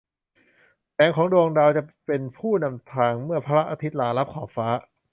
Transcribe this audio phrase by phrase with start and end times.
[0.93, 4.67] แสงของดวงดาวจะเป็นผู้นำทางเมื่อพระอาทิตย์ลาลับขอบฟ้า